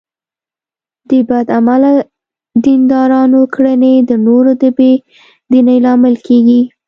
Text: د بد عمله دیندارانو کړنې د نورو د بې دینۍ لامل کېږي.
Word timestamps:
د 1.09 1.11
بد 1.29 1.47
عمله 1.57 1.91
دیندارانو 2.65 3.41
کړنې 3.55 3.93
د 4.09 4.11
نورو 4.25 4.51
د 4.61 4.63
بې 4.77 4.91
دینۍ 5.51 5.77
لامل 5.85 6.15
کېږي. 6.27 6.61